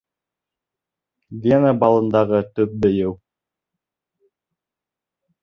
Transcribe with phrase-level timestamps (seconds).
[1.43, 3.13] Вена балындағы төп бейеү.